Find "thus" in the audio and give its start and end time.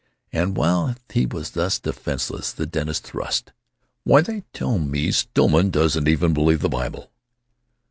1.51-1.77